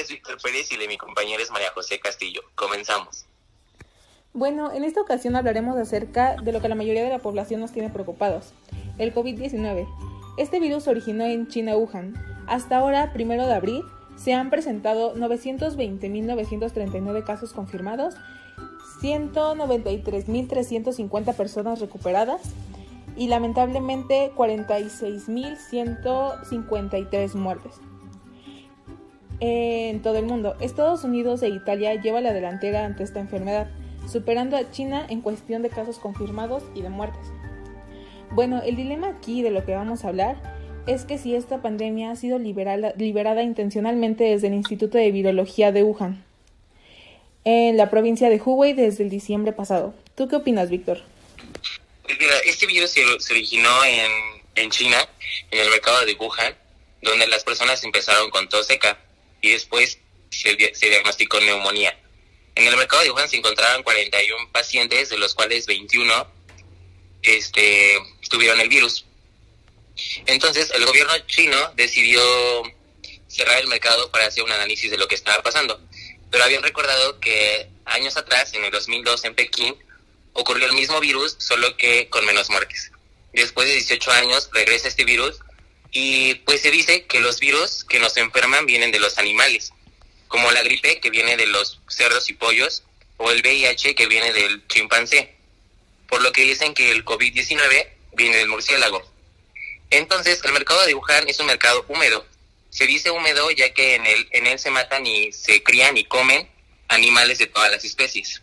[0.00, 2.40] nombre es Víctor Pérez y de mi compañera es María José Castillo.
[2.54, 3.26] Comenzamos.
[4.32, 7.72] Bueno, en esta ocasión hablaremos acerca de lo que la mayoría de la población nos
[7.72, 8.52] tiene preocupados,
[8.98, 9.88] el COVID-19.
[10.38, 12.14] Este virus originó en China, Wuhan.
[12.46, 13.82] Hasta ahora, primero de abril,
[14.16, 18.14] se han presentado 920.939 casos confirmados,
[19.02, 22.42] 193.350 personas recuperadas
[23.16, 27.80] y lamentablemente 46.153 muertes.
[29.40, 33.70] En todo el mundo, Estados Unidos e Italia llevan la delantera ante esta enfermedad,
[34.06, 37.26] superando a China en cuestión de casos confirmados y de muertes.
[38.32, 40.36] Bueno, el dilema aquí de lo que vamos a hablar
[40.86, 45.72] es que si esta pandemia ha sido liberada, liberada intencionalmente desde el Instituto de Virología
[45.72, 46.22] de Wuhan,
[47.44, 49.94] en la provincia de Hubei desde el diciembre pasado.
[50.16, 51.00] ¿Tú qué opinas, Víctor?
[52.44, 54.10] Este virus se, originó en,
[54.56, 54.98] en China,
[55.50, 56.54] en el mercado de Wuhan,
[57.02, 58.98] donde las personas empezaron con tos seca
[59.40, 59.98] y después
[60.30, 61.98] se, diagnosticó neumonía.
[62.54, 66.26] En el mercado de Wuhan se encontraron 41 pacientes, de los cuales 21
[67.22, 67.98] este,
[68.28, 69.04] tuvieron el virus.
[70.26, 72.20] Entonces, el gobierno chino decidió
[73.28, 75.80] cerrar el mercado para hacer un análisis de lo que estaba pasando.
[76.30, 79.76] Pero habían recordado que años atrás, en el 2002 en Pekín,
[80.32, 82.90] ocurrió el mismo virus, solo que con menos muertes.
[83.32, 85.40] Después de 18 años regresa este virus
[85.92, 89.72] y pues se dice que los virus que nos enferman vienen de los animales,
[90.28, 92.84] como la gripe que viene de los cerdos y pollos
[93.16, 95.34] o el VIH que viene del chimpancé,
[96.08, 99.02] por lo que dicen que el COVID-19 viene del murciélago.
[99.90, 102.24] Entonces, el mercado de Wuhan es un mercado húmedo.
[102.70, 106.04] Se dice húmedo ya que en él, en él se matan y se crían y
[106.04, 106.48] comen
[106.86, 108.42] animales de todas las especies.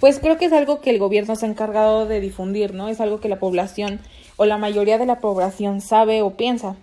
[0.00, 2.88] Pues creo que es algo que el gobierno se ha encargado de difundir, ¿no?
[2.88, 4.00] Es algo que la población
[4.36, 6.76] o la mayoría de la población sabe o piensa.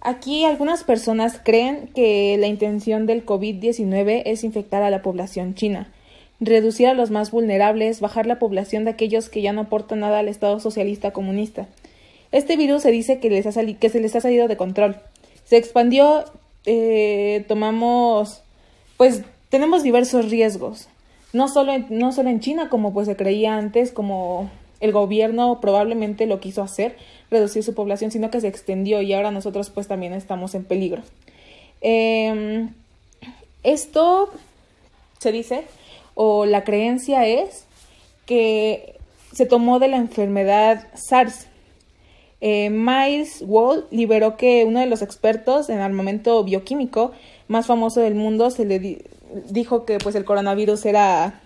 [0.00, 5.92] Aquí algunas personas creen que la intención del COVID-19 es infectar a la población china,
[6.40, 10.20] reducir a los más vulnerables, bajar la población de aquellos que ya no aportan nada
[10.20, 11.66] al Estado socialista comunista.
[12.30, 14.96] Este virus se dice que, les ha que se les ha salido de control.
[15.44, 16.24] Se expandió,
[16.66, 18.42] eh, tomamos,
[18.96, 20.88] pues tenemos diversos riesgos.
[21.32, 24.50] No solo, en, no solo en China, como pues se creía antes, como
[24.80, 26.96] el gobierno probablemente lo quiso hacer,
[27.30, 31.02] reducir su población, sino que se extendió y ahora nosotros pues también estamos en peligro.
[31.80, 32.72] Em,
[33.62, 34.30] esto
[35.18, 35.64] se dice,
[36.14, 37.64] o la creencia es,
[38.26, 38.96] que
[39.32, 41.46] se tomó de la enfermedad SARS.
[42.40, 47.12] Eh, Miles Wall liberó que uno de los expertos en armamento bioquímico
[47.48, 49.02] más famoso del mundo se le
[49.48, 51.40] dijo que pues el coronavirus era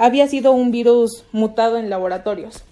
[0.00, 2.62] había sido un virus mutado en laboratorios.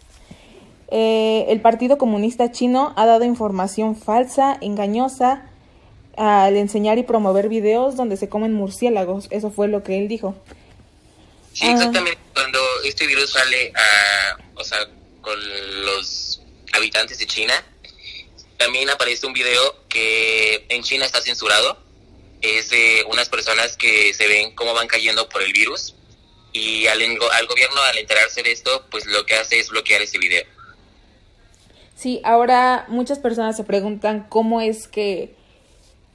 [0.91, 5.45] Eh, el Partido Comunista Chino ha dado información falsa, engañosa,
[6.17, 9.27] al enseñar y promover videos donde se comen murciélagos.
[9.31, 10.35] Eso fue lo que él dijo.
[11.53, 11.73] Sí, ah.
[11.73, 12.19] exactamente.
[12.33, 14.79] Cuando este virus sale a, o sea,
[15.21, 15.39] con
[15.85, 16.41] los
[16.73, 17.53] habitantes de China,
[18.57, 21.79] también aparece un video que en China está censurado.
[22.41, 25.95] Es de unas personas que se ven cómo van cayendo por el virus
[26.53, 30.19] y al, al gobierno al enterarse de esto, pues lo que hace es bloquear ese
[30.19, 30.45] video.
[31.95, 35.35] Sí, ahora muchas personas se preguntan cómo es que,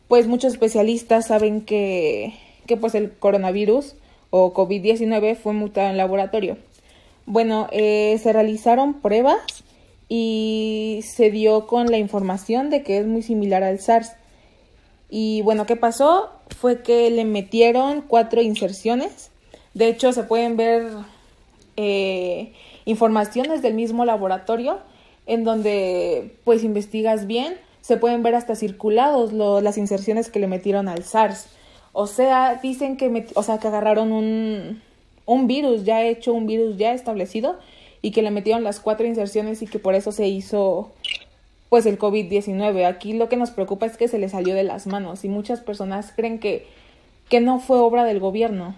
[0.08, 2.34] pues muchos especialistas saben que,
[2.68, 3.96] que pues el coronavirus
[4.30, 6.58] o COVID-19 fue mutado en laboratorio.
[7.26, 9.42] Bueno, eh, se realizaron pruebas
[10.08, 14.14] y se dio con la información de que es muy similar al SARS.
[15.10, 16.32] Y bueno, ¿qué pasó?
[16.58, 19.32] Fue que le metieron cuatro inserciones
[19.74, 20.88] de hecho, se pueden ver
[21.78, 22.54] eh,
[22.86, 24.80] informaciones del mismo laboratorio
[25.26, 30.88] en donde pues investigas bien, se pueden ver hasta circulados las inserciones que le metieron
[30.88, 31.48] al SARS.
[31.92, 34.82] O sea, dicen que, o sea, que agarraron un,
[35.26, 37.58] un virus ya hecho, un virus ya establecido
[38.02, 40.92] y que le metieron las cuatro inserciones y que por eso se hizo
[41.70, 42.86] pues el COVID-19.
[42.86, 45.62] Aquí lo que nos preocupa es que se le salió de las manos y muchas
[45.62, 46.68] personas creen que,
[47.30, 48.76] que no fue obra del gobierno.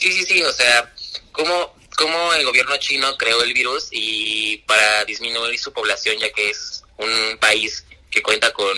[0.00, 0.92] Sí, sí, sí, o sea,
[1.30, 6.48] ¿cómo, cómo el gobierno chino creó el virus y para disminuir su población, ya que
[6.48, 8.76] es un país que cuenta con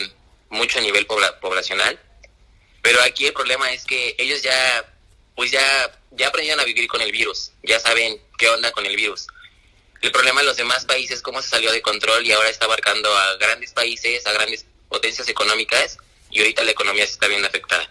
[0.51, 1.99] mucho nivel poblacional.
[2.83, 4.85] Pero aquí el problema es que ellos ya,
[5.37, 5.63] pues ya,
[6.11, 9.29] ya aprendieron a vivir con el virus, ya saben qué onda con el virus.
[10.01, 13.17] El problema de los demás países, cómo se salió de control y ahora está abarcando
[13.17, 15.99] a grandes países, a grandes potencias económicas
[16.31, 17.89] y ahorita la economía se está viendo afectada.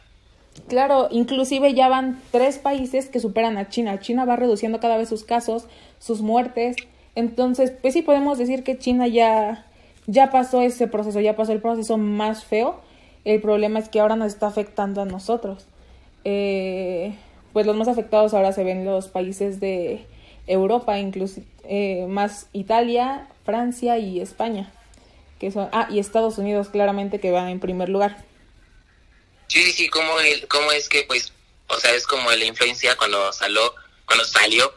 [0.72, 4.00] Claro, inclusive ya van tres países que superan a China.
[4.00, 5.68] China va reduciendo cada vez sus casos,
[6.00, 6.78] sus muertes.
[7.14, 9.66] Entonces, pues sí podemos decir que China ya,
[10.08, 12.80] ya pasó ese proceso, ya pasó el proceso más feo.
[13.26, 15.68] El problema es que ahora nos está afectando a nosotros.
[16.24, 17.16] Eh,
[17.52, 20.06] pues los más afectados ahora se ven los países de
[20.48, 24.72] Europa, incluso eh, más Italia, Francia y España.
[25.38, 28.31] Que son, ah, y Estados Unidos claramente que van en primer lugar.
[29.52, 31.34] Sí, sí, como, el, cómo es que pues,
[31.68, 33.76] o sea, es como la influencia cuando salió,
[34.06, 34.74] cuando salió,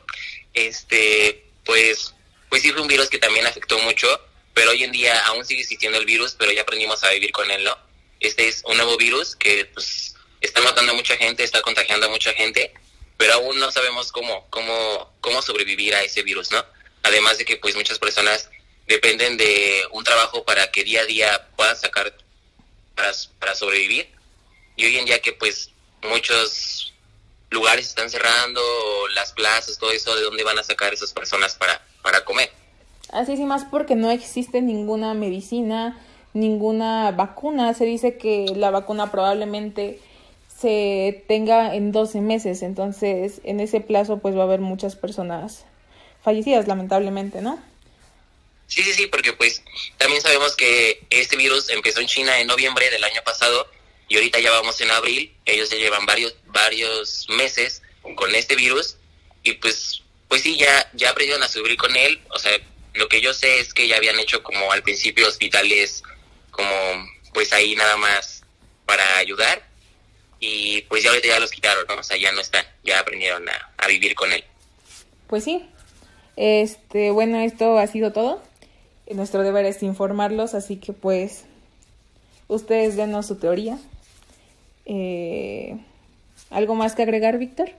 [0.52, 2.12] este, pues,
[2.48, 4.08] pues sí fue un virus que también afectó mucho,
[4.52, 7.48] pero hoy en día aún sigue existiendo el virus, pero ya aprendimos a vivir con
[7.52, 7.78] él, ¿no?
[8.18, 12.10] Este es un nuevo virus que pues está matando a mucha gente, está contagiando a
[12.10, 12.74] mucha gente,
[13.16, 16.66] pero aún no sabemos cómo, cómo, cómo sobrevivir a ese virus, ¿no?
[17.04, 18.50] Además de que pues muchas personas
[18.88, 22.12] dependen de un trabajo para que día a día puedan sacar
[22.96, 24.13] para, para sobrevivir.
[24.76, 25.70] Y hoy en día que pues
[26.02, 26.92] muchos
[27.50, 28.60] lugares están cerrando,
[29.14, 32.50] las plazas, todo eso, ¿de dónde van a sacar esas personas para, para comer?
[33.10, 36.00] Así sí, más porque no existe ninguna medicina,
[36.32, 37.72] ninguna vacuna.
[37.74, 40.00] Se dice que la vacuna probablemente
[40.60, 45.64] se tenga en 12 meses, entonces en ese plazo pues va a haber muchas personas
[46.22, 47.58] fallecidas, lamentablemente, ¿no?
[48.66, 49.62] Sí, sí, sí, porque pues
[49.98, 53.66] también sabemos que este virus empezó en China en noviembre del año pasado
[54.08, 57.82] y ahorita ya vamos en abril, ellos ya llevan varios varios meses
[58.16, 58.96] con este virus
[59.42, 62.52] y pues pues sí ya ya aprendieron a subir con él, o sea,
[62.94, 66.02] lo que yo sé es que ya habían hecho como al principio hospitales
[66.50, 66.74] como
[67.32, 68.42] pues ahí nada más
[68.86, 69.74] para ayudar
[70.46, 71.94] y pues ya ahorita ya los quitaron, ¿no?
[71.94, 74.44] O sea, ya no están, ya aprendieron a, vivir con él.
[75.26, 75.66] Pues sí.
[76.36, 78.42] Este, bueno, esto ha sido todo.
[79.08, 81.44] Nuestro deber es informarlos, así que pues
[82.49, 83.79] ustedes denos su teoría.
[84.87, 85.79] Eh,
[86.50, 87.70] ¿Algo más que agregar, Víctor?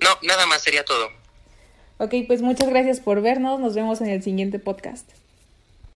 [0.00, 1.08] No, nada más sería todo.
[1.98, 3.58] Ok, pues muchas gracias por vernos.
[3.60, 5.08] Nos vemos en el siguiente podcast.